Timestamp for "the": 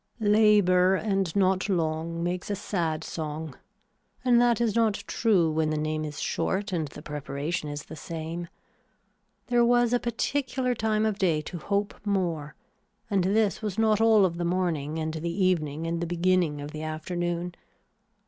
5.69-5.77, 6.87-7.03, 7.83-7.95, 14.37-14.43, 15.13-15.45, 16.01-16.07, 16.71-16.81